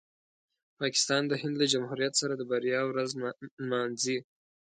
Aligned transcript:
پاکستان 0.79 1.21
د 1.27 1.33
هند 1.41 1.55
له 1.61 1.65
جمهوریت 1.73 2.13
سره 2.21 2.33
د 2.35 2.41
بریا 2.51 2.79
ورځ 2.87 3.09
نمانځي. 3.63 4.17